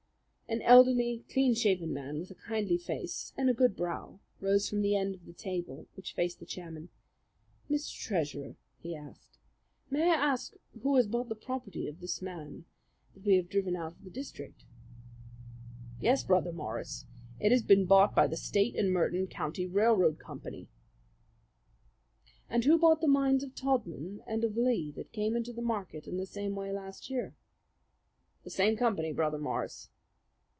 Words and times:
An 0.51 0.61
elderly, 0.63 1.23
clean 1.29 1.53
shaved 1.55 1.81
man 1.81 2.19
with 2.19 2.29
a 2.29 2.35
kindly 2.35 2.77
face 2.77 3.31
and 3.37 3.49
a 3.49 3.53
good 3.53 3.73
brow 3.73 4.19
rose 4.41 4.67
from 4.67 4.81
the 4.81 4.97
end 4.97 5.15
of 5.15 5.25
the 5.25 5.31
table 5.31 5.87
which 5.95 6.11
faced 6.13 6.41
the 6.41 6.45
chairman. 6.45 6.89
"Mr. 7.69 7.97
Treasurer," 7.97 8.57
he 8.81 8.93
asked, 8.93 9.39
"may 9.89 10.11
I 10.11 10.13
ask 10.15 10.53
who 10.83 10.97
has 10.97 11.07
bought 11.07 11.29
the 11.29 11.35
property 11.37 11.87
of 11.87 12.01
this 12.01 12.21
man 12.21 12.65
that 13.13 13.23
we 13.23 13.37
have 13.37 13.47
driven 13.47 13.77
out 13.77 13.93
of 13.93 14.03
the 14.03 14.09
district?" 14.09 14.65
"Yes, 16.01 16.21
Brother 16.21 16.51
Morris. 16.51 17.05
It 17.39 17.53
has 17.53 17.63
been 17.63 17.85
bought 17.85 18.13
by 18.13 18.27
the 18.27 18.35
State 18.35 18.75
& 18.83 18.83
Merton 18.83 19.27
County 19.27 19.65
Railroad 19.65 20.19
Company." 20.19 20.67
"And 22.49 22.65
who 22.65 22.77
bought 22.77 22.99
the 22.99 23.07
mines 23.07 23.41
of 23.41 23.55
Todman 23.55 24.21
and 24.27 24.43
of 24.43 24.57
Lee 24.57 24.91
that 24.97 25.13
came 25.13 25.37
into 25.37 25.53
the 25.53 25.61
market 25.61 26.07
in 26.09 26.17
the 26.17 26.25
same 26.25 26.55
way 26.55 26.73
last 26.73 27.09
year?" 27.09 27.35
"The 28.43 28.49
same 28.49 28.75
company, 28.75 29.13
Brother 29.13 29.39
Morris." 29.39 29.87